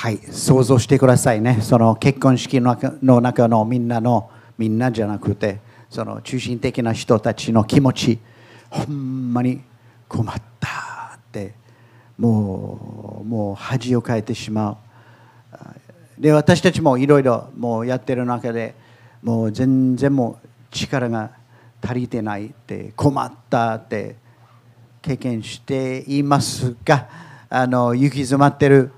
[0.00, 1.58] はい、想像してくださいね。
[1.60, 5.58] その結婚式の中の中のみんなの、みんなじゃなくて、
[5.90, 8.18] その中心的な人たちの気持ち、
[8.70, 9.60] ほんまに
[10.06, 11.52] 困ったって、
[12.16, 14.78] もう、もう恥をかいてしま
[16.16, 16.22] う。
[16.22, 18.76] で、私たちもいろいろもうやってる中で、
[19.24, 21.32] もう全然もう力が
[21.82, 24.14] 足りてないって、困ったって
[25.02, 27.08] 経験していますが、
[27.48, 28.92] あの行き詰まってる。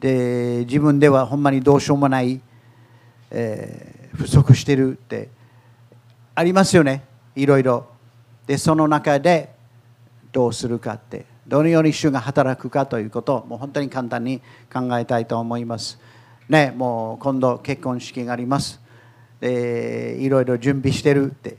[0.00, 2.40] で自分ではほんまにどうしようもない、
[3.30, 5.28] えー不足してるって
[6.34, 7.04] ありますよね。
[7.36, 7.86] いろいろ。
[8.46, 9.54] でその中で
[10.32, 11.26] どうするかって。
[11.46, 14.40] どのように主が働くかということをもう本当に簡単に
[14.72, 16.00] 考えたいと思います。
[16.48, 18.80] ねもう今度結婚式があります。
[19.40, 21.58] でいろいろ準備してるって。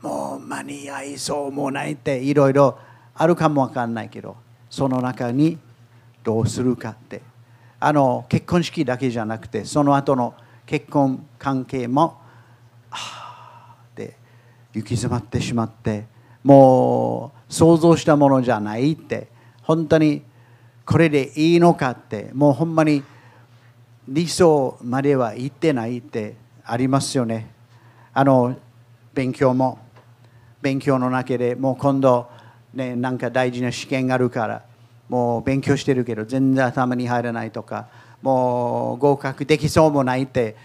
[0.00, 2.78] もう間に合いそうもないっていろいろ
[3.14, 4.36] あるかもわかんないけど
[4.68, 5.58] その中に
[6.24, 7.31] どうするかって。
[7.84, 12.16] あの結婚式だけじゃなくてその後の結婚関係も
[12.92, 14.16] あーで
[14.72, 16.06] 行き詰まってしまって
[16.44, 19.26] もう想像したものじゃないって
[19.62, 20.22] 本当に
[20.86, 23.02] これでいいのかってもうほんまに
[24.06, 27.50] 理想までは行ってないってありますよね。
[28.14, 28.56] あの
[29.12, 29.78] 勉強も
[30.60, 32.28] 勉強の中でもう今度
[32.74, 34.64] ねなんか大事な試験があるから
[35.12, 37.88] もう勉強してるけど全然頭に入らないとか
[38.22, 40.56] もう合格できそうもないって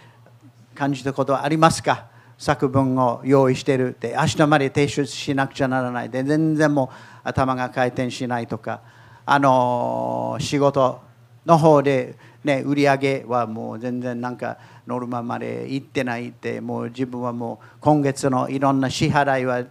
[0.74, 2.06] 感じたことはありますか？
[2.38, 8.80] 作文を用意してるって明日まで提出しなくちゃならないで全然もう頭が回転しないとか
[9.26, 11.02] あの仕事
[11.46, 12.16] の方で、
[12.48, 19.66] ね、売り上げはもう全然なんかノルマまで行ってないってもう自分はもう今月のいろんな支払いは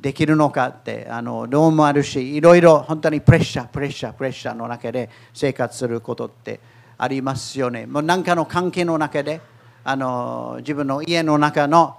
[0.00, 6.60] できるのかってあのどうもあるしいろいろ本当にプレッシャープレッシャープレッシャーの中で生活することって
[6.96, 7.86] ありますよね。
[7.86, 9.40] もう何かの関係の中で
[9.82, 11.96] あの自分の家の中の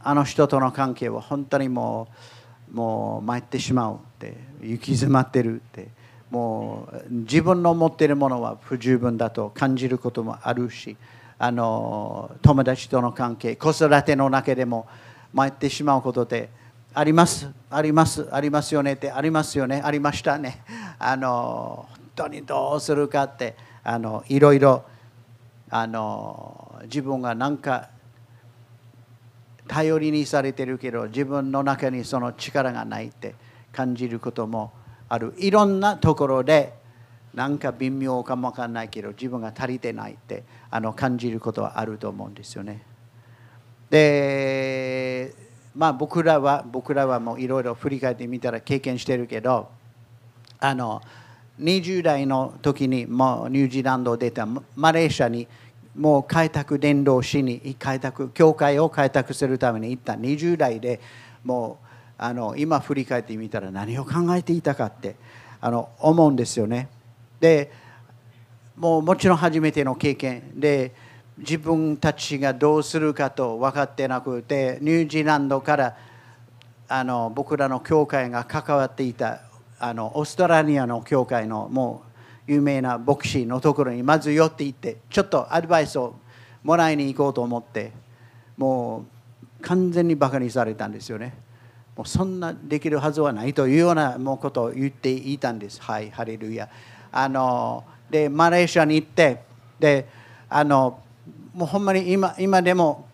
[0.00, 2.08] あの人との関係は本当にも
[2.70, 5.88] うもう参ってしまうって行き詰まってるって
[6.30, 10.96] もう自分の持っているものは不十分だと感じることもあるし
[11.38, 14.86] あの友達との関係子育ての中でも
[15.32, 16.50] 参ってしまうことで
[16.92, 20.62] ありますありますありますよねってありますよねありましたね。
[20.98, 24.84] あの本当にどうするかってあのいろいろ
[25.70, 27.90] あの自分が何か
[29.68, 33.34] 頼りにされてるけど自分の中にその力がないって
[33.70, 34.72] 感じることも
[35.08, 36.74] あるいろんなところで
[37.34, 42.82] なんか微妙かもわかんないけど自分が足りてないってあの感じることはあると思うんですよね。
[43.90, 45.34] で
[45.74, 49.68] まあ僕らは僕らはもういろいろ振り返ってみたら経験してるけど
[50.58, 51.00] あの
[51.60, 54.46] 20代の時にもうニュージーランドを出た
[54.76, 55.46] マレーシアに
[55.96, 61.00] もう開拓伝道しに開拓教会を開拓するために行った20代で
[61.44, 61.87] もう
[62.18, 65.14] あの今振り返ってみたら何を考えていたかって
[65.60, 66.88] あの思うんですよね。
[67.40, 67.70] で
[68.76, 70.92] もうもちろん初めての経験で
[71.38, 75.96] 自分たちがどうするかと分かってなくてニュージーランドから
[76.88, 79.42] あの僕らの教会が関わっていた
[79.78, 82.02] あのオーストラリアの教会のも
[82.48, 86.16] う有名な牧師のところにまず寄って行ってちょっとアドバイスを
[86.64, 87.92] もらいに行こうと思って
[88.56, 89.04] も
[89.60, 91.47] う完全にバカにされたんですよね。
[91.98, 95.82] もうそんなできるはずはないというようなもうことを言っていたんです。
[95.82, 96.68] はい、ハレルヤ。
[97.10, 99.42] あのでマレーシアに行って
[99.80, 100.06] で
[100.48, 101.00] あの
[101.52, 103.08] もうほんまに今今でも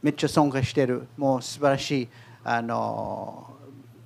[0.00, 2.08] めっちゃ尊敬してるもう素晴らしい
[2.44, 3.50] あの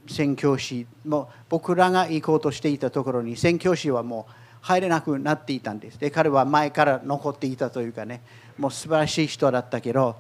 [0.09, 8.21] 宣教師も僕らが行こうとしていたところに宣教師はもう入れなくなっていたんですで彼は前から残っていたというかね
[8.59, 10.17] もう素晴らしい人だったけど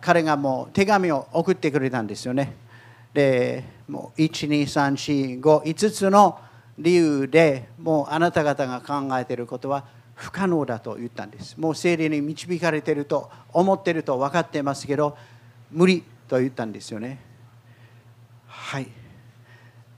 [0.00, 2.65] 彼がもう手紙を送ってくれたんですよね
[3.16, 6.38] でもう12345 5つの
[6.78, 11.58] 理由でもうあなた方が考えていることは不可能だと言ったんです。
[11.58, 15.16] もう精霊に導かれていると思っていると分かってますけど
[15.70, 17.18] 無理と言ったんですよね。
[18.48, 18.88] はい。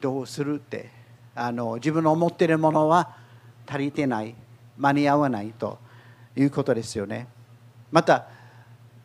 [0.01, 0.89] どうするって
[1.35, 3.17] あの自分の思っているものは
[3.67, 4.37] 足りてない
[4.77, 5.81] 間に合わないと
[6.37, 7.27] いうことですよね。
[7.91, 8.29] また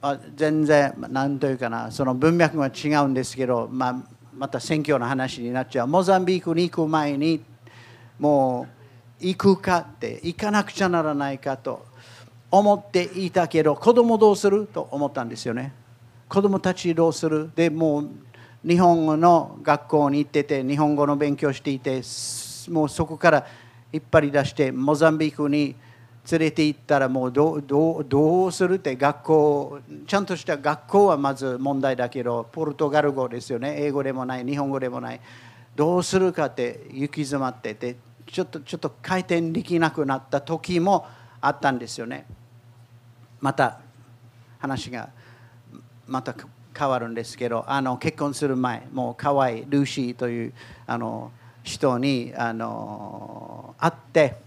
[0.06, 3.96] あ全然何というかなその文脈は違うんですけど、まあ、
[4.36, 5.88] また選挙の話になっちゃう。
[5.88, 7.42] モザンビークに行く前に
[8.20, 8.68] も
[9.22, 11.86] う行くかって行かなくちゃならないかと
[12.52, 14.68] 思っていたけど子供どうする？
[14.68, 15.72] と思ったんですよね。
[16.28, 17.50] 子供たちどうする？
[17.56, 18.10] でもう
[18.68, 22.02] 日本語の学校に行ってて日本語の勉強していて
[22.70, 23.48] もうそこから
[23.94, 25.76] 引っ張り出してモザンビークに
[26.32, 33.76] 連れて行ったらもうどうどうどうするって学校ちゃんとした学校はまず問題だけどポルトガル語ですよね。
[33.80, 35.22] 英語でもない日本語でもない。
[35.76, 41.06] どうするかって行き詰まっててちょっとちょっと回転できなくなった時も
[41.42, 42.26] あったんですよね。
[43.42, 43.80] また
[44.60, 45.10] 話が
[46.08, 46.34] また
[46.78, 50.54] 変わるんですけどあの結婚する前もう可愛いルーシーという
[50.88, 51.32] あの
[51.64, 54.43] 人にあの会って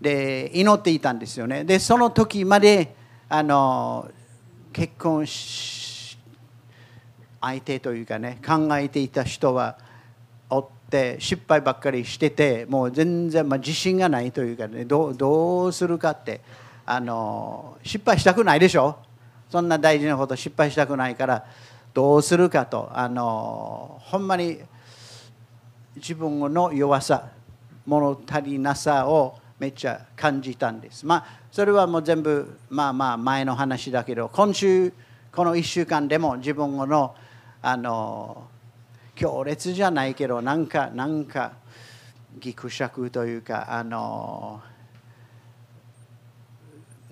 [0.00, 1.64] で祈っていたんですよね。
[1.64, 2.94] でその時まで
[3.28, 4.10] あの
[4.72, 6.18] 結婚し
[7.40, 9.78] 相手というかね考えていた人は
[10.50, 16.40] おって失敗ばっかりしててもう全然、まあ、自信がないというかねどうどうするかって
[16.86, 18.96] あの失敗したくないでしょ？
[19.50, 21.46] そんな大事なこと失敗したくないから
[21.92, 24.58] どうするかとあのほんまに
[25.96, 27.28] 自分の弱さ
[27.86, 31.06] 物足りなさをめっちゃ感じたんです。
[31.06, 34.92] まあそれはもう全部まあまあ前の話だけど今週
[35.32, 37.14] この1週間でも自分の
[37.62, 38.48] あの
[39.14, 41.52] 強烈じゃないけどなんかなんか
[42.38, 44.60] ぎくしゃくというかあの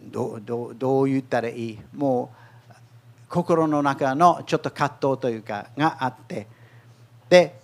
[0.02, 1.78] どどどう言ったらいい？
[1.94, 2.32] も
[2.68, 2.74] う
[3.28, 6.48] 心の中のちょっと葛藤というかがあって
[7.30, 7.58] で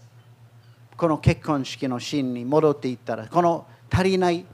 [0.97, 4.45] この結婚式のシーンに戻っていったらこの足りない、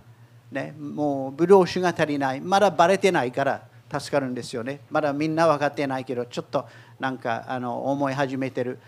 [0.55, 2.41] ね、もうブドウ酒が足りない。
[2.41, 4.81] まだバレてないから助かるんですよね。
[4.89, 6.65] まだみんな分かってないけどちょっと
[7.01, 8.79] なんかあの思い始めてる。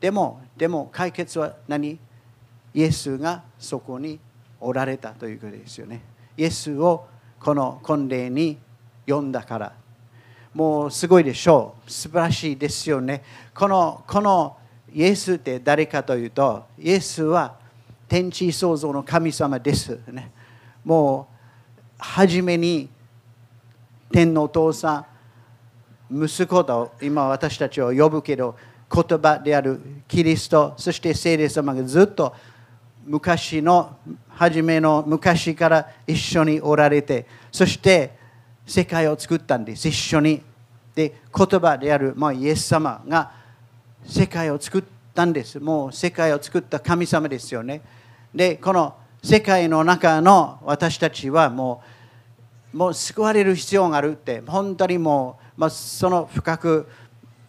[0.00, 1.98] でもでも解決は何？
[2.72, 4.20] イエスがそこに
[4.60, 6.02] おられたということですよね。
[6.36, 7.06] イエスを
[7.40, 8.56] この婚礼に
[9.04, 9.72] 呼んだから。
[10.54, 11.90] もうすごいでしょう。
[11.90, 13.24] 素晴らしいですよね。
[13.52, 14.56] このこの
[14.94, 17.56] イエスって誰かというとイエスは
[18.08, 19.98] 天地創造の神様です。
[20.12, 20.30] ね。
[20.84, 22.88] もう初めに
[24.12, 25.06] 天のお父さ
[26.10, 28.56] ん息子と今私たちを呼ぶけど
[28.90, 32.34] 言葉であるキリストそして聖霊様がずっと
[33.04, 33.96] 昔の
[34.30, 38.16] 初めの昔から一緒におられてそして
[38.66, 39.88] 世界を作ったんです。
[39.88, 40.42] 一緒に。
[40.94, 43.30] で言葉である、まあ、イエス様が
[44.04, 44.84] 世界を作っ
[45.14, 45.60] たんです。
[45.60, 47.80] もう世界を作った神様ですよね。
[48.34, 51.82] でこの世界の中の私たちはも
[52.72, 56.88] うもう救われる必要があるって本当にもう、まあ、その深く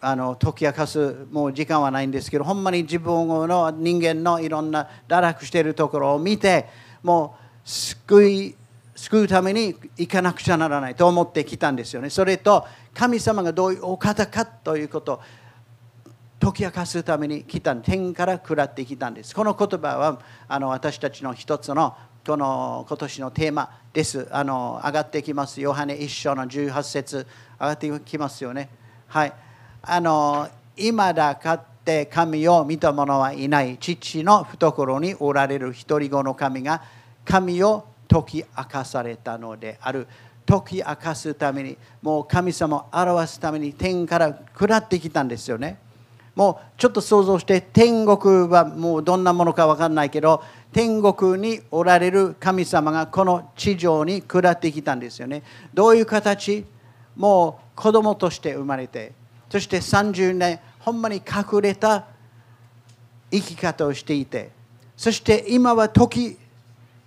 [0.00, 6.66] あの解き明かすもう時間はないんですけどほんまに自分の人間のいろんな堕落しているところを見て
[7.02, 8.56] もう救い
[8.96, 12.10] 救うために行かなくちゃならないと思ってきたんですよね。
[12.10, 15.20] それと神様がどういうお方かということ
[16.40, 19.34] 解き明かすために来た天から下ってきたんです。
[19.34, 21.94] この言葉はあの私たちの一つの
[22.26, 24.26] この今年のテーマです。
[24.30, 25.60] あの上がってきます。
[25.60, 27.26] ヨハネ一章の18節
[27.60, 28.70] 上がってきますよね。
[29.08, 29.32] はい。
[29.82, 30.48] あの
[30.78, 36.82] 今だかって神を見た者はいない父の懐におられる一人子の神が
[37.22, 40.06] 神を解き明かされたのである
[40.46, 45.78] 解き明かすためにもう神様を表すために天から下ってきたんですよね
[46.40, 50.42] もうちょっと想像して天国はもうどんなものか分かんないけど
[50.72, 55.42] 天国におられる神様がこの地上に下ってきたんですよね。
[55.74, 56.64] どういう形？
[57.14, 59.12] もう子供として生まれて
[59.50, 62.06] そして30年ほんまに隠れた
[63.30, 64.50] 生き方をしていて
[64.96, 66.38] そして今は時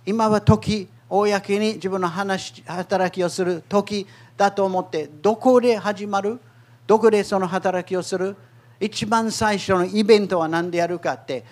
[0.06, 4.06] 今は時公に自分の話働きをする時
[4.36, 6.38] だと思ってどこで始まる？
[6.86, 8.36] どこでその働きをする？
[8.84, 11.44] 一番最初のイベントは何でやるかって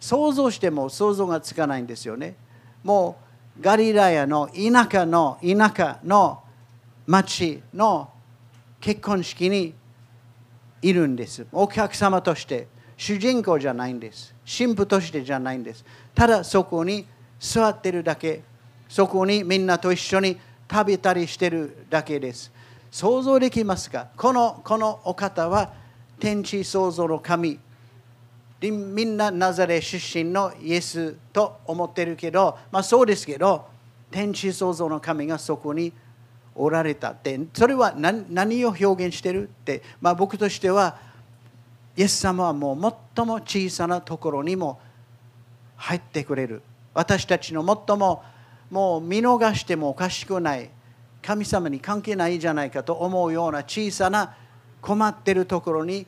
[0.00, 2.34] 想像しても想像がつかないんですよね。
[2.82, 3.18] も
[3.58, 6.42] うガリラヤの田舎の田舎の
[7.06, 8.08] 町の
[8.80, 9.74] 結婚式に
[10.80, 11.46] いるんです。
[11.52, 14.34] お客様として主人公じゃないんです。
[14.46, 15.84] 神父としてじゃないんです。
[16.14, 17.04] ただそこに
[17.38, 18.42] 座ってるだけ。
[18.88, 20.38] そこにみんなと一緒に
[20.70, 22.50] 食べたりしてるだけです。
[22.90, 24.08] 想像できますか？
[24.16, 25.78] このこのお方は
[26.20, 27.58] 天地創造の神。
[28.62, 33.66] みんなナザレ出身のイエスと思ってるけどまあそうですけど
[34.10, 35.94] 天地創造の神がそこに
[36.54, 37.40] おられたって。
[37.54, 40.98] それは何を表現してるって、まあ、僕としては
[41.96, 44.78] イエス様はもう最も小さなところにも
[45.76, 46.62] 入ってくれる。
[46.92, 48.22] 私たちの最も
[48.70, 50.70] もう見逃してもおかしくない。
[51.22, 54.36] 神様に関係ないじゃないかと思うような小さな
[54.80, 56.06] 困ってるところに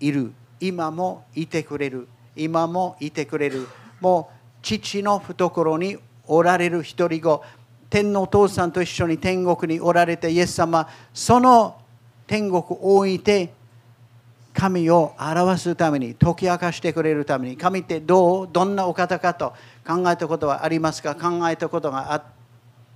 [0.00, 0.32] いる。
[0.60, 2.08] 今もいてくれる。
[2.36, 3.66] 今もいてくれる。
[4.00, 7.42] もう父の懐におられる一人子。
[7.88, 11.76] 天のお父さんと一緒に天国におられてイエス様その
[12.28, 13.52] 天国を置いて
[14.54, 19.54] 神を表すために解き明かしてくれるために神ってどうどんなお方かと
[19.84, 21.16] 考えたことはありますか？
[21.16, 22.22] 考えたことが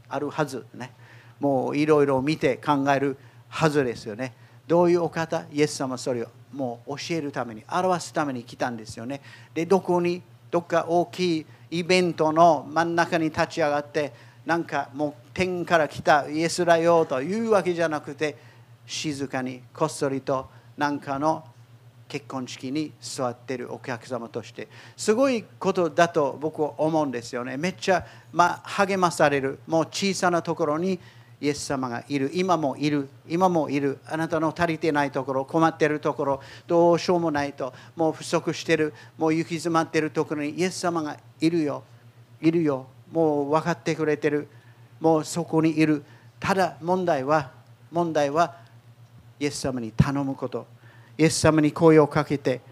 [0.08, 0.92] あるはずね。
[1.40, 3.16] もういろいろ見て考える
[3.48, 4.32] はずですよね。
[4.66, 9.20] どういうお方イエス様それをもう教えるために表すために来たんですよね。
[9.52, 14.12] でどこにどっか大きいイベントの真ん中に立ち上がって
[14.46, 18.36] なんかもう天から来たイエスだよというわけじゃなくて
[18.86, 21.44] 静かにこっそりと何かの
[22.06, 24.68] 結婚式に座ってるお客様として。
[24.96, 27.56] すごいことだと僕は思うんですよね。
[27.56, 29.58] めっちゃ、まあ、励まされる。
[29.66, 31.00] もう小さなところに
[31.44, 32.30] イエス様がいる。
[32.32, 33.06] 今もいる。
[33.28, 33.98] 今もいる。
[34.06, 41.84] あなたの足りてないところ困ってるところどうしようもないともう不足してるもう行き詰まってるところにイエス様がいるよ。
[42.40, 42.86] いるよ。
[43.12, 44.48] もう分かってくれてる。
[45.00, 46.02] もうそこにいる。
[46.40, 47.50] ただ問題は
[47.92, 48.56] 問題は
[49.38, 50.66] イエス様に頼むこと。
[51.18, 52.62] イエス様に声をかけて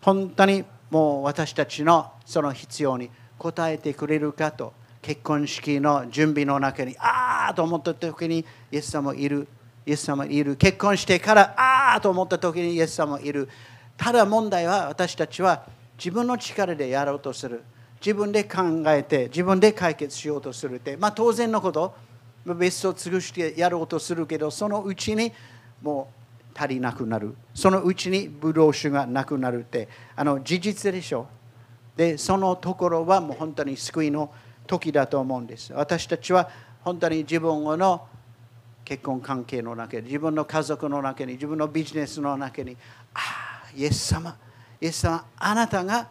[0.00, 3.10] 本当にもう私たちのその必要に
[3.40, 4.72] 応えてくれるかと。
[5.02, 9.46] 結婚式の準備の中にああと思った時にイエス様いる。
[9.86, 10.56] イエス様いる。
[10.56, 13.48] 結婚してからああと思った時にイエス様いる。
[13.96, 15.64] ただ問題は私たちは
[15.98, 17.62] 自分の力でやろうとする。
[18.00, 21.94] 自分で考えて自分で解決しようとするって、まあ、当然のこと
[22.46, 25.30] 別荘を尽くしてやろうとするけどそのうちに
[25.82, 26.10] も
[26.54, 27.34] う足りなくなる。
[27.54, 29.88] そのうちにブドウ酒がなくなるって。
[30.16, 31.26] あの事実でしょ。
[31.96, 34.32] でそのところはもう本当に救いの
[34.66, 35.72] 時だと思うんです。
[35.74, 36.48] 私たちは
[36.82, 38.06] 本当に自分の
[38.84, 42.76] 結婚関係の中に自分の家族の中に自分のビジネスの中に
[43.14, 44.36] ああイエス様
[44.80, 46.08] イエス様あなたが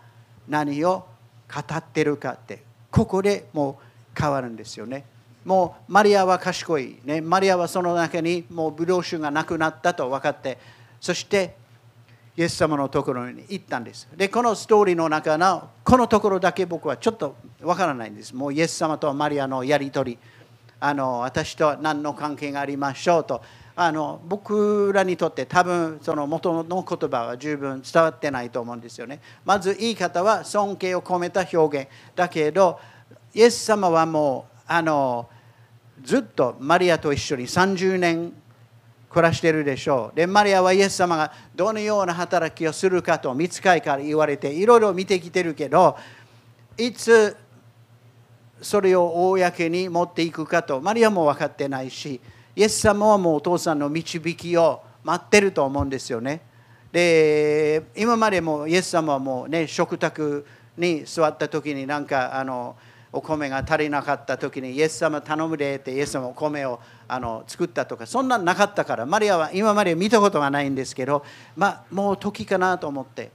[0.47, 1.05] 何を
[1.53, 5.05] 語ってるかってここでもう変わるんですよね。
[5.45, 10.57] もうマリアは賢い、ね、マリアはその中にもうブドウ酒がなくなったと分かって
[10.99, 11.55] そして
[12.38, 14.07] イエス様のところに行ったんです。
[14.15, 18.35] でこのストーリーの中のこのところだけ僕はちょっと分からないんです。
[18.35, 20.19] もうイエス様とマリアのやり取り。
[20.79, 23.41] あの私と何の関係がありましょうと
[23.75, 29.21] あの僕らにとって多分その元の言葉は十分伝わってないと思うんですよね。
[29.45, 32.79] まず言い方は尊敬を込めた表現だけど
[33.33, 35.29] イエス様はもうあの
[36.03, 38.33] ずっとマリアと一緒に30年
[39.09, 40.15] 暮らしてるでしょう。
[40.15, 45.98] で、マリアはイエス様がどのような働きをするかと見つかいから言われていろいろ見てきてるけど
[46.77, 47.36] いつ
[48.62, 50.82] それを公に持っていくかと。
[50.82, 52.20] マリアも分かってないし
[52.56, 56.42] イエス様はもうお父さんの導きを待ってると思うんですよね。
[56.92, 60.46] で今までもイエス様はもうね食卓
[60.78, 62.75] に座った時になんかあの
[63.12, 71.24] お米が足りなかった時にイエス様頼むでってイエス様お米をあの作ったとかそんなんなかったからマリアは今まで見たことがないんですけど、
[71.56, 73.32] まあ、もう時かなと思って。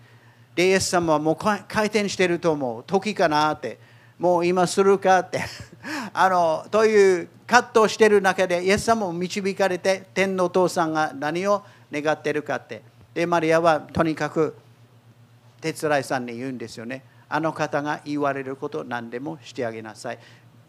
[0.54, 2.84] でイエス様はもう回転してると思う。
[2.86, 3.78] 時かなって。
[4.18, 5.44] もう今するかって。
[6.12, 12.82] あのという葛藤している中でイエス様も導かれて天のお父さんが何を願ってるかって。
[13.12, 14.56] でマリアはとにかく
[15.60, 17.04] 手伝いさんに言うんですよね。
[17.28, 20.18] あの方が言われること何でもしてあげなさい。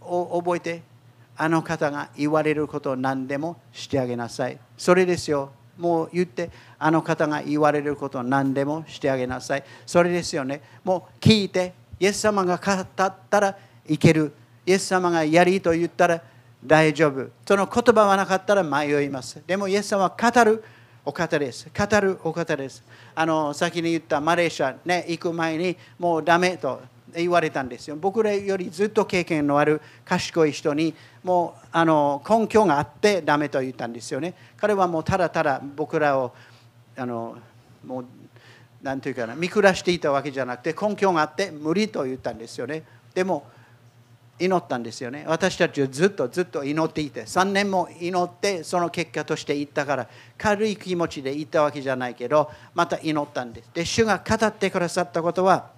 [0.02, 0.96] 覚えて。
[1.38, 4.58] あの方が言われること何でもしてあげなさい。
[4.78, 5.52] それですよ。
[5.78, 6.50] もう言って。
[6.80, 9.64] あの方が言われること何でもしてあげなさい。
[9.86, 10.62] それですよね。
[10.84, 11.74] もう聞いて。
[12.00, 12.88] イエス様が語っ
[13.30, 14.34] たらいける
[14.66, 16.22] イエス様がやりと言ったら
[16.64, 17.30] 大丈夫。
[17.48, 19.42] その言葉がなかったら迷います。
[19.46, 20.64] でも、イエス様は語る
[21.06, 21.70] お方です。
[21.78, 22.84] 語るお方です。
[23.14, 26.82] あの先に言ったマレーシア、ね、行く前にもうダメと
[27.16, 27.96] 言われたんですよ。
[27.96, 34.34] 僕らよりずっと経験のある賢い人にもうあの根拠があってダメと言ったんですよね。
[34.58, 36.34] 彼はもうただただ僕らを
[36.98, 37.38] あの
[37.86, 38.06] もう
[38.86, 42.84] 何て言うかな見下していたわけじゃなくて根拠があって無理と言ったんですよね。
[43.16, 43.48] でも
[44.38, 45.26] 祈ったんですよね。
[45.28, 53.72] 私たちはずっとずっと祈っていて3年も祈ってその結果として言ったから軽い気持ちで言ったわけじゃないけどまた祈ったんです。
[53.74, 55.72] で主が語ってくださったことは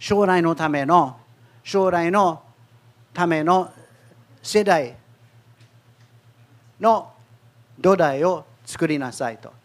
[0.00, 1.16] 将来のための
[1.62, 2.42] 将来の
[3.14, 3.70] ための
[4.42, 4.96] 世代
[6.80, 7.12] の
[7.78, 9.61] 土台を作りなさいと。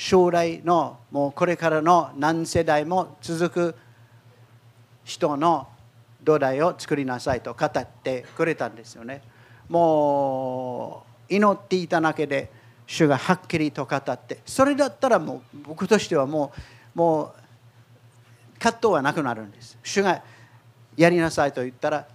[0.00, 3.74] 将来のもうこれからの何世代も続く
[5.04, 5.68] 人の
[6.24, 9.20] 土台を作りなさいと語ってくれたんですよね。
[9.68, 12.50] もう祈っていただけで
[12.86, 16.50] 主がはっきりと語ってそれだったらもう僕としてはも
[16.94, 19.76] うもう葛藤はなくなるんです。
[19.82, 20.22] 主が
[20.96, 22.06] やりなさいと言ったら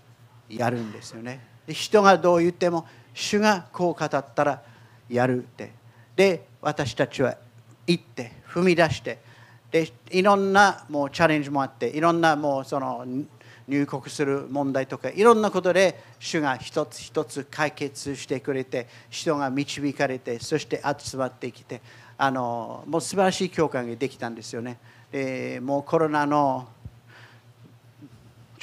[0.50, 1.39] やるんですよね。
[1.68, 4.63] 人がどう言っても主がこう語ったら
[5.08, 5.72] やるって
[6.15, 7.38] で私たちは
[7.88, 9.20] 行って踏み出して
[9.72, 13.06] でいろんなもうチャレンジもあっていろんなもうその
[13.68, 21.82] 入国する問題とかいろんなことで主が一つ一つ解決してくれて人が導かれてそして集まってきて
[22.18, 24.77] あのもう素晴らしい教会ができたんですよね。
[25.12, 26.68] でもうコロナの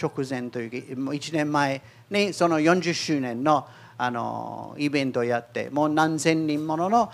[0.01, 3.67] 直前というかもう1年前にその40周年の
[3.99, 7.13] あのイベントをやってもう何千人ものの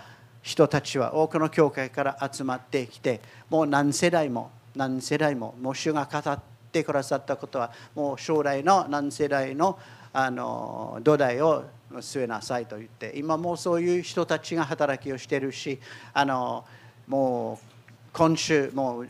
[0.49, 6.39] 人たちは多くの教会から集まってきてもう何世代も何世代ももう主が語っ
[6.71, 9.77] てくださったことはもう将来の何世代の
[10.11, 11.65] あの土台を
[11.97, 15.79] 据えなさいと言って今もうそういう人たちが働きをしてるし
[16.15, 16.65] あの
[17.05, 17.65] もう
[18.11, 19.07] 今週もう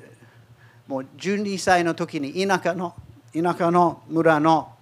[0.90, 2.94] もう12歳の時に田舎の
[3.34, 4.74] 田舎の村の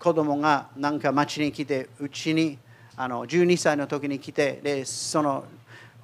[0.00, 2.58] 子供がなんか町に来てうちに
[2.96, 5.44] あの12歳の時に来てでその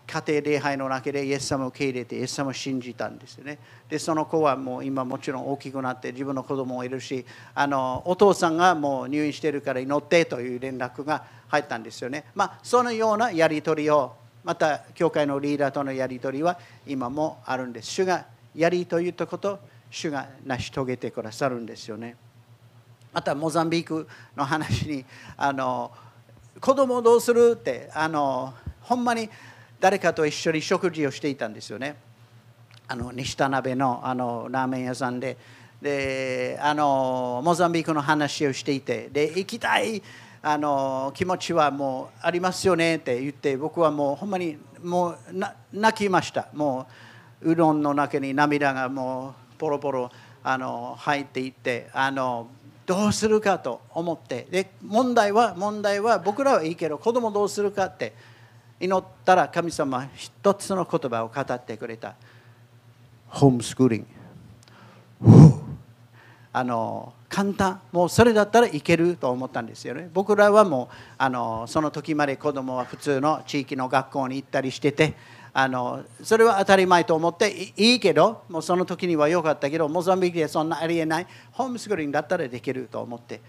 [0.06, 3.58] 家庭礼拝の中でイエス様を受け入れてイエス様を信じたんですよね。
[3.88, 12.24] でその子はもう今もちろん大きくなって自分の子供もいるしあのお父さんがもう入院してるから祈ってという連絡が入ったんですよね。
[12.34, 17.88] まあそのようなやり取りをまた教会のリーダーとのやり取りは今もあるんです。
[17.88, 19.58] 主がやりといったこと
[19.90, 22.16] 主が成し遂げてくださるんですよね。
[23.12, 25.04] またモザンビークの話に
[25.36, 25.90] あの
[26.62, 27.56] 子供どうする？
[27.56, 29.28] ってあのほんまに
[29.80, 31.96] 誰かと一緒に食事をしていたんですよね。
[32.86, 35.36] あの西田鍋のあのラーメン屋さんで。
[35.82, 39.08] であのモザンビークの話をしていて。
[39.10, 40.00] で行きたい
[40.40, 45.18] あの気持ちはもうありますよねって言って僕はもうほんまにもう
[45.72, 46.46] 泣きました。
[46.52, 46.86] も
[47.40, 50.12] ううどんの中に涙がもうポロポロ
[50.44, 52.46] あの入っていってあの
[52.86, 54.46] どうするかと思って。
[54.50, 58.12] で問題は問題は僕らはいいけど子供どうするかって
[58.80, 62.14] 祈ったら神様は一つの言葉を語ってくれた。
[63.28, 64.06] ホームスクーリン
[65.22, 65.42] グ
[66.52, 67.80] あの簡単。
[67.92, 70.10] もうそれだったらいけると思ったんですよね。
[70.12, 75.14] 僕らはもうあのその時まで子供は普通の地域の学校に行ったりしてて
[75.54, 83.40] あのそれは当たり前と思っていいけどもうその時には良かったけどモザンビークでそんなありえないホームスクリーンだったらできると思って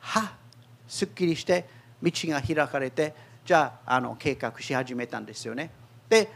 [0.00, 0.34] は
[0.88, 1.66] すっきりして
[2.02, 5.70] 道が開かれてじゃああの計画し始めたんですよね。
[6.08, 6.28] で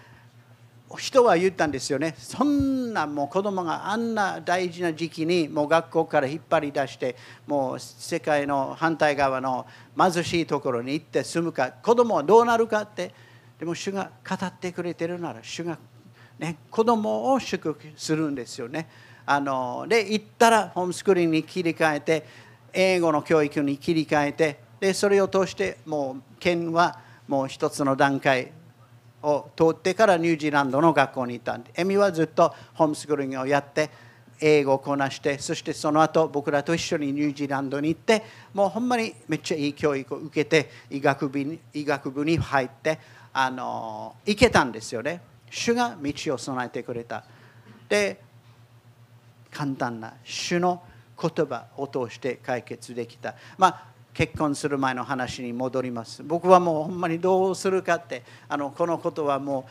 [0.97, 2.15] 人は言ったんですよね。
[2.17, 9.67] そんなもう子供があんな大事な時期にもう学校から引っ張り出してもう世界の反対側の
[9.99, 13.13] 貧しいところに行って住むか子供はどうなるかって
[13.59, 15.79] でも主が語ってくれてるなら主が、
[16.39, 18.89] ね、子供を祝福するんですよね。
[19.25, 22.25] あので行ったらホームスクリーンに切り替えて
[22.73, 28.53] 英語の教育に切り替えてでそれを通してもう県はもう一つの段階
[29.23, 33.91] を通ってからニュージーランドの学校に行ったんでエミはずっとホームスクリーンをやって
[34.41, 42.99] 英語をこなしてそしてその後僕らと一緒にニュージーランドに行ってもうほんまにめっちゃいい教育を受けて医学部に医学部に入って
[43.39, 45.21] あの行けたんですよね。
[45.51, 47.23] 主が道を備えてくれた。
[47.87, 48.23] で
[49.51, 50.83] 簡単な主の
[51.21, 53.35] 言葉を通して解決できた。
[53.59, 56.23] まあ結婚する前の話に戻ります。
[56.23, 59.69] 僕はもうほんまにどうするかってあのこのことはも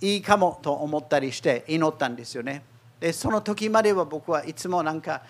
[0.00, 2.62] ういいかもと思ったりして祈ったんですよね。
[3.00, 5.22] でその時までは僕はいつもなんか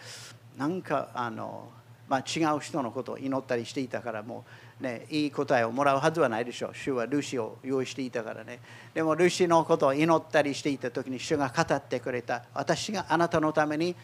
[0.59, 1.71] なんかあの、
[2.11, 6.71] まあ、違う人のことを祈ったりしていたからもうね、いい答えをもらうはずはないでしょう。
[6.73, 8.61] 主はルシを用意していたからね。
[8.95, 12.45] でもルシのことを祈ったりしていた時に主が語ってくれた。
[12.55, 13.97] 私があなたのために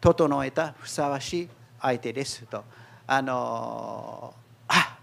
[0.00, 1.48] 整えたふさわしい
[1.80, 2.64] 相手ですと。
[3.06, 4.34] あの
[4.66, 4.98] あ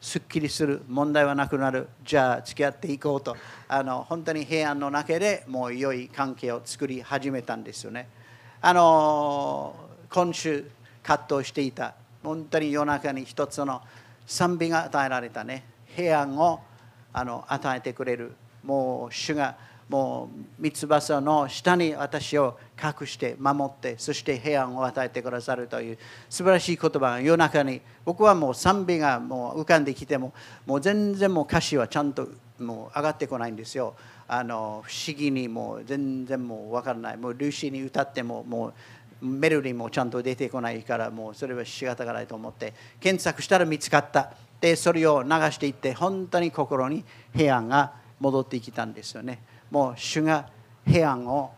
[0.00, 3.36] すっきりする問題はなくなるじゃあ付き合っていこうと
[3.68, 8.08] あの本当に平安の中でもう良い関係を作り始めたんですよね。
[8.60, 9.74] あの
[10.10, 10.64] 今週
[11.02, 13.82] 葛藤していた本当に夜中に一つの
[14.26, 15.64] 賛美が与えられたね。
[15.96, 16.60] 平安を
[17.12, 18.34] あの与えてくれる。
[18.62, 19.56] もう主が
[19.88, 25.98] もう三翼の下に私を隠して守ってそして平安を与えてくださるという
[26.30, 30.32] 素晴らしい言葉が夜中に僕はもう賛美がもう浮かんできても
[30.66, 33.94] もう全然もう歌詞はちゃんともう上がってこないんですよ。
[34.26, 37.16] あの不思議にもう全然もう分からない。
[37.16, 38.74] もうルーシーに歌ってももう
[39.24, 44.32] メロディーもちゃんと出てこないからもうそれは仕方がないと思って検索したら見つかった。
[44.60, 49.40] でそれを流していって本当に心に平安が戻ってきたんですよね。
[49.70, 50.48] もう主が
[50.86, 51.52] 平安を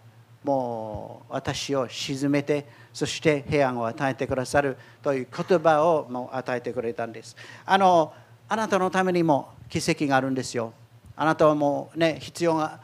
[0.44, 7.36] もう私を沈めてそして平安を与えてくださるという言葉をもう与えてくれたんです。
[7.64, 8.12] あの
[8.48, 10.72] あなたのためにも奇跡があるんですよ。
[11.16, 12.80] あなたはもうね必要が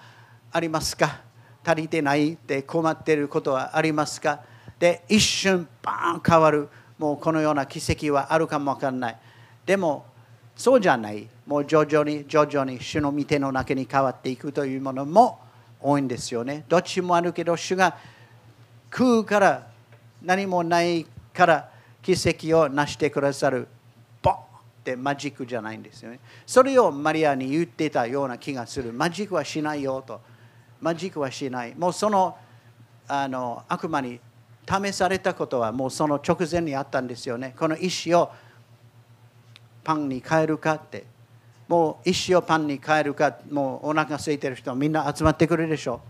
[0.50, 1.20] ありますか？
[1.64, 4.42] 足りてないって困っていることはありますか？
[4.82, 6.68] で一瞬バーン変わる。
[6.98, 9.18] もうこのような奇跡はあるかもわからない。
[9.64, 10.04] でも
[10.56, 11.28] そうじゃない。
[11.46, 15.38] もう徐々に徐々に主の御手の中に変わっていくというものも
[15.80, 16.64] 多いんですよね。
[16.68, 17.96] どっちもあるけど主が
[18.90, 19.68] 食うから
[20.20, 21.70] 何もないから
[22.02, 23.68] 奇跡を成してくださる。
[24.20, 24.36] ボンっ
[24.82, 26.18] てマジックじゃないんですよね。
[26.44, 28.92] それをマリアに言ってたような気がする。
[28.92, 30.20] マジックはしないよと。
[30.80, 31.74] マジックはしない。
[31.76, 32.36] もうその
[33.06, 34.18] あの悪魔に
[34.68, 37.54] 試されたことはもうその直前にあったんですよね。
[37.58, 38.30] この石を
[39.84, 41.04] パンに変えるかって。
[41.68, 46.00] もう石をパンに変えるかもうお腹空いてる人みんな集まってくるでしょ。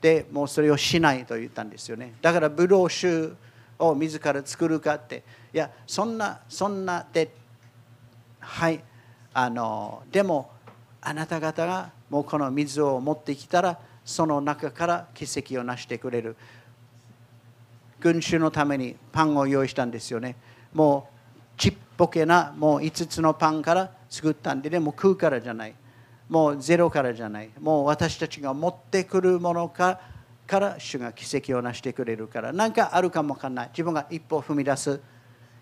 [0.00, 2.14] でもうそれをしないと言ったんですよね。
[2.22, 3.32] だからブドウ酒
[3.78, 5.22] を自ら作るかって。
[5.52, 7.34] いやそんなそんなで
[8.40, 8.82] はい
[9.34, 10.50] あのでも
[11.02, 16.36] あなた方がもうこの水を持ってきたらその中から奇跡を成してくれる。
[18.04, 20.36] 群衆のためにパンを用意したんですよね。
[20.74, 25.74] もうちっぽけなもう5つのパンから作ったんででもう食うからじゃない。
[26.28, 27.48] もうゼロからじゃない。
[27.58, 29.98] もう私たちが持ってくるものか
[30.46, 32.52] から主が奇跡を成してくれるから。
[32.52, 33.68] 何かあるかもわかんない。
[33.68, 35.00] 自分が一歩踏み出す。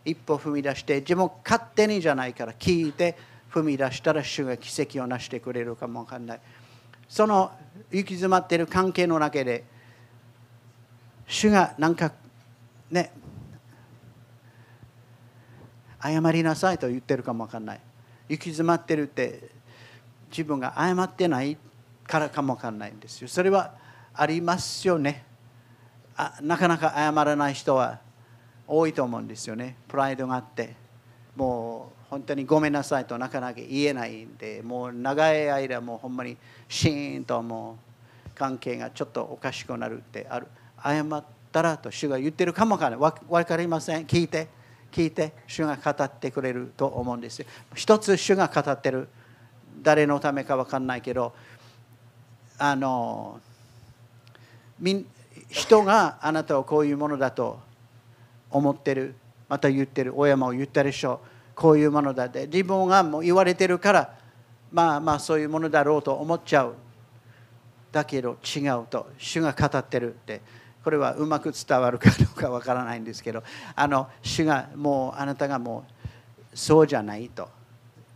[0.04, 3.16] 一歩踏み出して自分勝手にじゃないから聞いて
[3.52, 6.40] 踏み出したら主が奇跡を成してくれるかもわかんない。
[7.08, 7.52] その
[7.92, 9.62] 行き詰まっている関係の中で
[11.28, 12.12] 主が何か
[12.92, 13.10] ね。
[16.00, 17.80] 謝りなさいと言ってるかもわかんない。
[18.28, 19.50] 行き詰まってるって
[20.30, 21.56] 自分が謝ってない
[22.04, 23.28] からかもわかんないんですよ。
[23.28, 23.74] それは
[24.14, 25.24] ありますよね。
[26.16, 28.00] あなかなか謝らない人は
[28.66, 29.76] 多いと思うんですよね。
[29.88, 30.74] プライドがあって。
[31.34, 34.60] もう本当にごめんなさいとなかなか言えないんで。
[34.62, 36.36] もう長い間もうほんまに
[36.68, 37.78] シーンとも
[38.26, 40.48] う関係がちょっとおかしくなるってある。
[40.82, 44.06] 謝ってたらと主が言ってるかもからない分かりません。
[44.06, 44.48] 聞いて。
[44.90, 45.32] 聞いて。
[45.46, 47.46] 主が語ってくれると思うんですよ。
[47.74, 49.08] 一つ主が語ってる。
[49.82, 51.32] 誰のためか分かんないけど
[52.58, 53.40] あの
[55.48, 57.58] 人があなたをこういうものだと
[58.50, 59.14] 思ってる。
[59.48, 60.12] また言ってる。
[60.16, 61.28] 親も言ったでしょう。
[61.54, 62.46] こういうものだって。
[62.46, 64.14] 自分がもう言われてるから
[64.72, 66.74] まあまあそういうものだろうと思っちゃう。
[67.92, 69.10] だけど違うと。
[69.18, 70.40] 主が語ってるって。
[70.82, 73.42] これはうまく伝わるかどうかわからないんですけど
[73.74, 75.84] あの主がもうあなたがも
[76.52, 77.48] うそうじゃないと。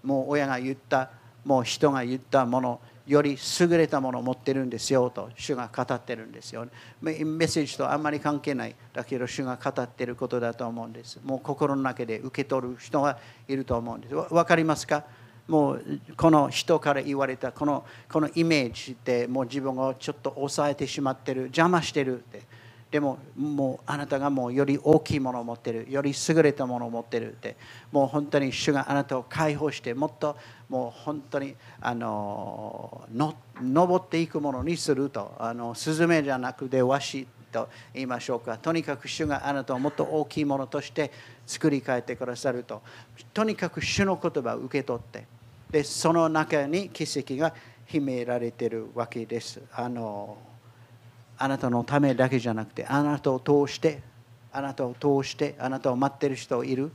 [0.03, 1.11] もう親が言った
[1.45, 6.67] もう人が言ったものより優れたものを持ってるんですよと主が語ってるんですよ。
[7.01, 11.21] メッセージとあんまり関係ないだけど主が語ってることだと思うんです。
[11.25, 14.15] もう心の中で受け取る人がいると思うんです。
[14.15, 15.05] 分かりますか？
[15.49, 15.85] もう
[16.17, 22.43] この人から言われたこのこのイメージでもう自分をちょっと抑えてしまってる邪魔してるって。
[22.89, 27.57] でももうあなたがもうより大きいものを持ってるより優れたものを持ってるって。
[27.91, 30.37] もう本当に主があなたを解放してもっと
[30.69, 35.35] もう本当にあのの登っていくものにすると。
[35.39, 38.57] あのスズメじゃなくてワシと言いましょうか。
[38.57, 41.11] とにかく主があなたをもっと大きいものとして
[41.45, 42.83] 作り変えてくださると。
[43.35, 45.36] とにかく主の言葉を受け取って。
[45.77, 47.53] でその中に奇跡が
[47.85, 49.61] 秘められているわけです。
[49.75, 50.39] あの
[51.37, 54.01] あなたのためだけじゃなくてあなたを通して
[54.51, 56.91] あなたを通してあなたを待ってる人いる。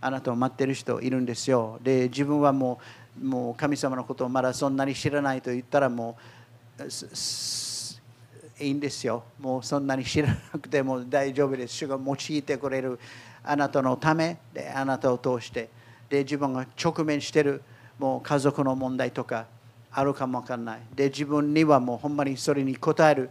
[0.00, 1.78] あなたを待ってる人いるんですよ。
[1.82, 2.80] で自分はも
[3.20, 6.16] うもう神様のことをまだそんなに知らないと言ったらも
[6.78, 6.84] う
[8.64, 9.22] いいんですよ。
[9.38, 11.74] もうそんなに知らなくても大丈夫です。
[11.74, 12.98] 主が用いてくれる
[13.44, 15.68] あなたのためであなたを通して。
[16.08, 17.60] で自分が直面してる
[17.98, 19.46] もう家族の問題とか
[19.90, 20.80] あるかもわかんない。
[20.94, 23.30] で自分にはもうほんまにそれに応える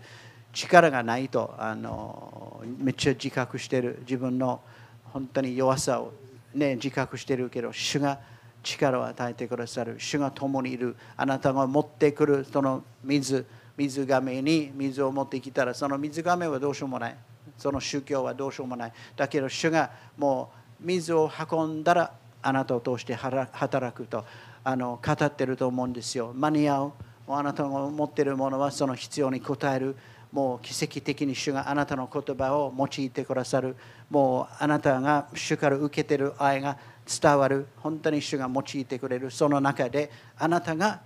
[0.54, 4.00] 力がないとあのめっちゃ自覚してる。
[4.02, 4.60] 自分の
[5.06, 6.12] 本当に弱さを、
[6.54, 8.20] ね、自覚してるけど主が
[8.64, 9.96] 力を与えてくださる。
[10.00, 10.96] 主が共にいる。
[11.16, 13.46] あなたが持ってくるその水
[13.78, 17.16] 水亀に水を持ってきたらその水亀はどうしようもない。
[17.58, 18.94] その宗教はどうしようもない。
[19.16, 20.52] だけど主がも
[20.82, 24.26] う水を運んだらあなたを通して働くと。
[24.68, 26.34] あの語ってると思うんですよ。
[26.36, 26.92] 間に合う
[27.30, 29.96] あなたが持ってるものはその必要に応える
[30.30, 33.78] もう奇跡的に主があなたの言葉を用いてくださる。
[34.10, 37.66] もうあなたが主から受けてる愛が伝わる。
[37.78, 39.32] 本当に主が用いてくれる。
[39.32, 41.00] その中であなたが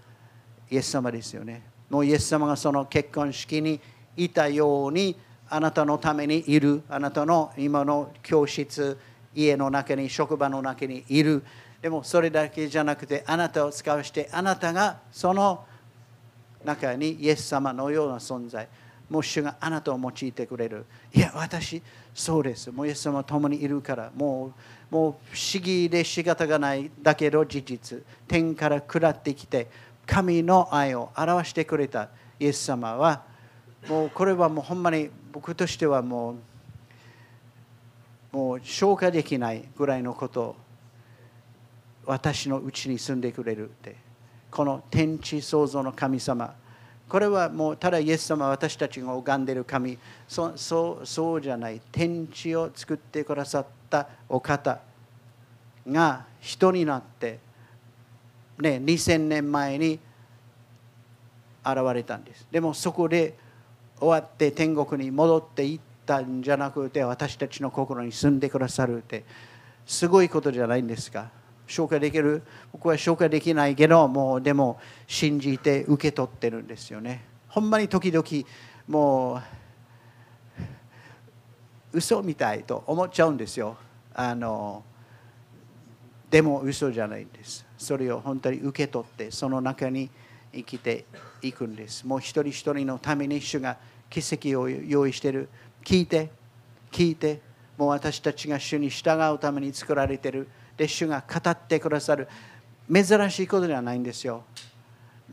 [0.72, 1.62] イエス様ですよね。
[1.88, 3.80] もうイエス様がその結婚式に
[4.18, 5.16] いたように
[5.48, 6.82] あなたのためにいる。
[6.90, 8.98] あなたの今の教室
[9.36, 11.44] 家の中に職場の中にいる。
[11.82, 15.66] でもそれだけじゃなくてあなたを使わしてあなたがその
[16.64, 18.68] 中にイエス様のような存在。
[19.10, 20.86] もう主があなたを用いてくれる。
[21.14, 21.82] いや私
[22.14, 22.72] そうです。
[22.72, 24.54] もうイエス様は共にいるからも
[24.92, 28.04] うもう不思議で仕方がないだけど事実。
[28.28, 29.68] 天から下ってきて
[30.06, 32.10] 神の愛を表してくれた。
[32.40, 33.24] イエス様は
[33.90, 36.36] もうこれはもうほんまに僕としてはも
[38.34, 40.56] うもう消化できないぐらいのこと
[42.12, 43.96] 私のうちに住んでくれるって。
[44.52, 46.54] この天地創造の神様。
[47.08, 49.98] これはもうただイエス様私たちが拝んでいる神。
[50.28, 51.80] そそうそうじゃない。
[51.90, 54.80] 天地を作ってくださったお方。
[55.88, 57.40] が人になって
[58.60, 59.98] ね2000年前に
[61.66, 62.46] 現れたんです。
[62.52, 63.36] でもそこで
[63.98, 69.24] 終わって天国に戻っていったんじゃなくて私たちの心に住んでくださるって。
[69.86, 71.32] すごいことじゃないんですか。
[71.72, 72.44] 消化できる？
[72.74, 77.24] 僕は消化できないけどもうでも信じて受け取ってるんですよね。
[77.48, 78.26] ほんまに時々
[78.88, 79.42] も
[81.94, 83.78] う嘘みたいと思っちゃうんですよ。
[84.14, 84.84] あの
[86.30, 87.66] でも嘘じゃないんです。
[87.78, 90.10] それを本当に受け取ってその中に
[90.54, 91.06] 生きて
[91.42, 92.06] いくんです。
[92.06, 93.78] もう一人一人のために主が
[94.10, 95.50] 奇跡を用意してる。
[95.84, 96.30] 聞いて
[96.92, 97.42] 聞いて
[97.78, 100.48] もう私たちが主に従うために作られてる。
[100.78, 102.28] で主が語ってくださる。
[102.92, 104.44] 珍しいことじゃないんですよ。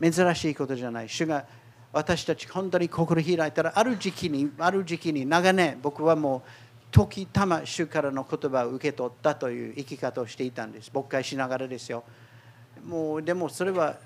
[0.01, 1.09] 珍しいことじゃない。
[1.09, 1.45] 主が
[1.91, 6.49] 私たち本当に心開いたらある時期にある時期に長年僕はもう
[6.91, 10.91] 時たま主からの言葉を受け取ったという生き方をしていたんです。
[10.93, 12.03] 牧会しながらですよ。
[12.85, 13.97] もうでもそれは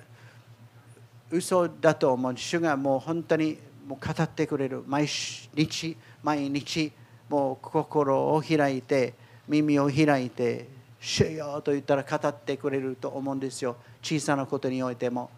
[1.30, 2.38] 嘘だと思う。
[2.38, 4.84] 主がもう本当にもう語ってくれる。
[4.88, 6.92] 毎日毎日
[7.30, 9.14] もう心を開いて
[9.48, 10.68] 耳を開いて
[11.06, 13.76] 主よと言ったら語ってくれると思うんですよ。
[14.02, 15.30] 小さなことにおいても。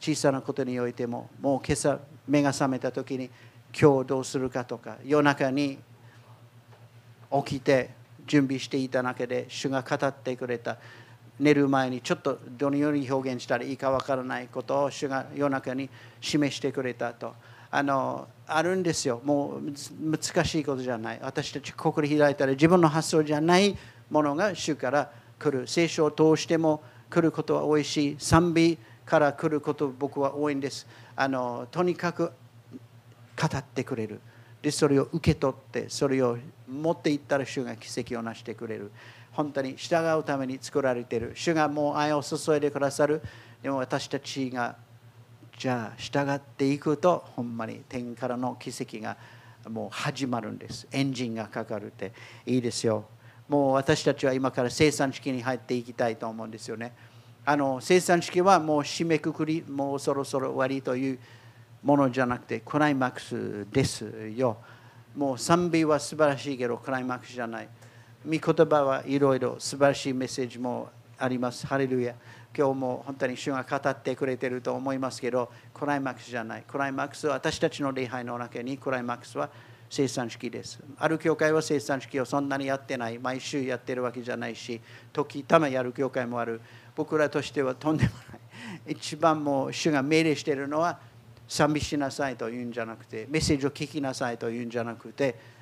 [0.00, 1.30] 小さなことにおいても。
[1.40, 3.30] もう今朝目が覚めた時に
[3.80, 5.78] 今日どうするかとか夜中に
[7.30, 7.90] 起きて
[8.26, 10.78] 準備していただけで主が語ってくれた。
[11.38, 15.88] 寝る前にちょっとどのように表現したらいいかわからないことを主が夜中に
[16.20, 17.36] 示してくれたと。
[17.70, 19.20] あのあるんですよ。
[19.24, 21.20] もう難しいことじゃない。
[21.22, 23.78] 私たち心開いたら自分の発想じゃない
[24.10, 30.86] ものが主から来る聖書を通しても来ることは多いし賛美から来ること僕は多いんです。
[31.16, 32.32] あのとにかく
[33.40, 34.20] 語ってくれる。
[34.60, 36.36] でそれを受け取ってそれを
[36.68, 38.90] 持っていったら主が奇跡を成してくれる。
[39.32, 41.32] 本当に従うために作られている。
[41.34, 43.22] 主がもう愛を注いでくださる。
[43.62, 44.76] でも私たちが
[45.56, 49.16] じゃあ従っていくとほんまに天からの奇跡が
[49.68, 50.86] もう始まるんです。
[50.92, 52.12] エンジンがかかるって。
[52.46, 53.04] いいですよ。
[53.48, 56.92] もう私たちは今から生産式に入っていきたいと思うんですよね。
[57.44, 61.18] あの生産式はもう締めくくり、もうそろそろ終わりという
[61.82, 64.04] ものじゃなくて、クライマックスです
[64.36, 64.58] よ。
[65.16, 67.68] もう賛美は素晴らしいけど、クライマックスじゃない。
[68.26, 71.66] 御言葉はいろいろ素晴らしいメッセージもあります。
[71.66, 72.14] ハレルヤ。
[72.54, 76.64] 今日も本当に主が語ってくれてると思いますけど、クライマックスじゃない。
[76.66, 79.48] クライマックスは私たちの礼拝の中にクライマックスは
[79.90, 80.80] 生産式です。
[80.98, 84.80] ある教会は生産式をそんなにやってない、毎週やってるわけじゃないし、
[85.12, 86.60] 時たまやる教会もある。
[86.94, 88.36] 僕らとしてはとんでもな
[88.88, 88.92] い。
[88.92, 90.98] 一番もう主が命令しているのは、
[91.46, 95.58] 賛美しなさいと言うんじゃなくて、メッセージを聞きなさいと言うんじゃなくて、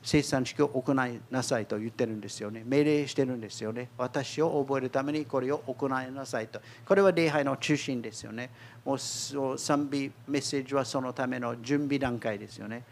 [0.00, 2.62] 生産式を行いなさいと言ってるんですよね。
[2.64, 3.90] 命令してるんですよね。
[3.98, 6.62] 私を覚えるためにこれを行いなさいと。
[6.86, 8.48] これは礼拝の中心ですよね。
[8.84, 12.84] もう賛美メッセージはそのための準備段階ですよね。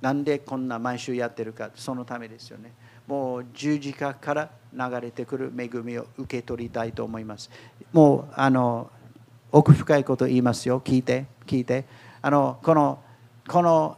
[0.00, 2.72] なんでこんな毎週やってるかそのためですよね。
[3.06, 7.50] もう十字架から流れてくる恵みを受け取りたいと思います。
[7.92, 8.90] もうあの
[9.50, 10.80] 奥深いこと言いますよ。
[10.80, 11.84] 聞いて聞いて。
[12.20, 12.98] あのこの
[13.48, 13.96] この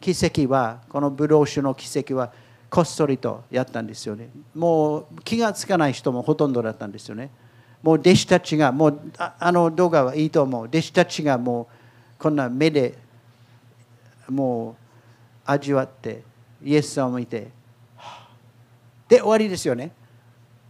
[0.00, 2.32] 奇跡はこのブドウ酒の奇跡は
[2.68, 4.28] こっそりとやったんですよね。
[4.54, 7.30] もう気がつかない人もほとんどだったんですよね。
[7.82, 10.64] もう弟子たちがもうあの動画はいいと思う。
[10.64, 11.68] 弟子たちがも
[12.18, 12.98] うこんな目で
[14.28, 14.83] もう
[15.44, 16.22] 味わって
[16.62, 17.48] イエス様を見て。
[19.08, 19.92] で終わりですよね。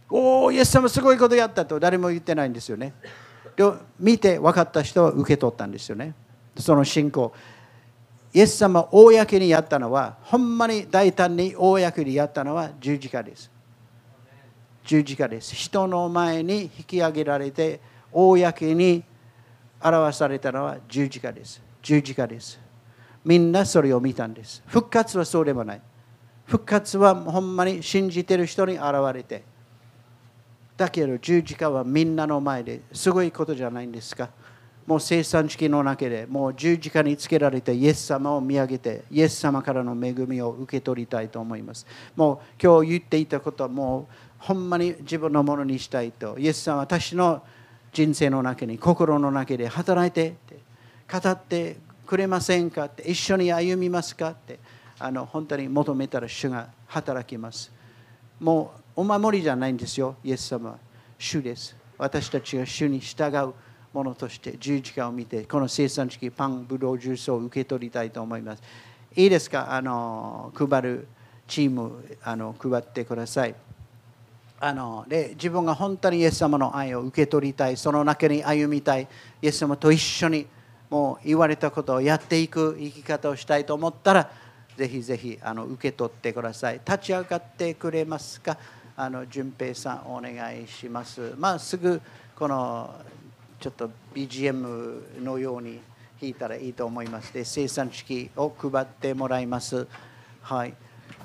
[0.09, 1.79] おおイエス様すごいことやったと。
[1.79, 2.93] 誰も言ってないんですよね。
[3.55, 3.63] で
[3.99, 6.13] 見て分かった人は受け取ったんですよね。
[6.57, 7.33] その信仰。
[8.33, 13.49] イエス様公にやったのはほんまに大胆に公にやったのは十字架です。
[14.83, 15.55] 十字架です。
[15.55, 17.79] 人の前に引き上げられて
[18.11, 19.03] 公に
[19.81, 21.61] 表されたのは十字架です。
[21.81, 22.64] 十字架です。
[23.25, 24.63] みんなそれを見たんです。
[24.67, 25.81] 復活はそうでもない。
[26.45, 29.43] 復活はほんまに信じてる人に現れて。
[30.77, 34.29] だけど十字架はみんなの前ですごいことじゃないんですか。
[34.85, 41.87] もう生産式の中でもう十字架につけられてイエス様を見上げてイエス様からの恵みを受け取りたいと思います。
[42.15, 46.37] もう今日言っていたことはもうほんまに自分のものにしたいと。
[46.37, 47.41] イエス様は私の
[47.91, 50.59] 人生の中に心の中で働いてって
[51.11, 54.59] 語ってくれませんかって一緒に歩みますかって
[54.97, 57.71] あの本当に求めたら主が働きます。
[58.39, 60.77] もうお守りじゃないんですよイエス様は。
[61.17, 61.75] 主です。
[61.97, 63.53] 私たちが主に従う
[63.93, 68.63] ものとして十字架を見てこの生産式パンブドウジュースを受け取りたいと思います。
[69.15, 69.73] いいですか？
[69.73, 71.07] あの配る
[71.47, 73.55] チームあの配ってください。
[74.59, 79.07] あので自分が本当にイエス様の愛を受け取りたいその中に歩みたい
[79.41, 80.47] イエス様と一緒に
[80.95, 84.31] もう言われたことをやっていく生き方をしたいと思ったら
[84.77, 86.75] ぜひぜひあの受け取ってください。
[86.75, 88.57] 立ち上がってくれますか？
[88.95, 91.33] あの順平さんお願いします。
[91.37, 92.01] まあすぐ
[92.33, 92.95] この
[93.59, 95.81] ちょっと BGM のように
[96.21, 97.33] 弾いたらいいと思います。
[97.33, 99.85] で生産式を配ってもらいます。
[100.43, 100.73] はい。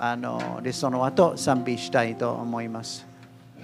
[0.00, 3.06] あのでその後賛美したいと思います。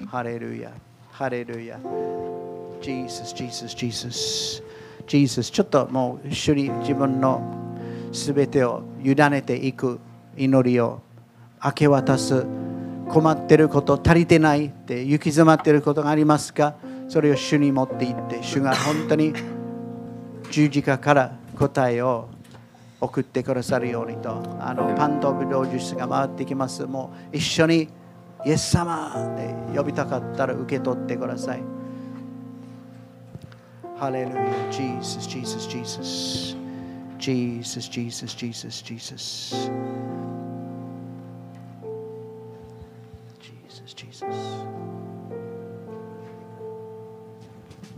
[0.06, 0.70] ハレルヤ。
[1.10, 1.80] ハレルヤ。
[2.80, 4.62] Jesus Jesus Jesus
[5.06, 7.42] Jesus ちょっともう主に自分の
[8.12, 10.00] すべてを委ねていく
[10.36, 11.00] 祈りを
[11.64, 12.44] 明け渡す
[13.08, 16.74] 困ってること足りてないって行き詰まってることがありますか
[17.08, 19.32] それを主に持っていって主が本当に
[20.50, 22.28] 十字架から答えを
[23.00, 27.88] 送ってくださるようにとあのパンとブドウジュースが回ってきますもう一緒に
[28.44, 31.62] イエス様で呼びたかったら受け取ってください。
[33.98, 34.70] Hallelujah.
[34.70, 36.54] Jesus, Jesus, Jesus.
[37.18, 39.68] Jesus, Jesus, Jesus, Jesus.
[43.40, 44.66] Jesus, Jesus.